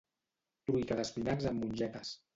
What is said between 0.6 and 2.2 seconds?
Truita d'espinacs amb mongetes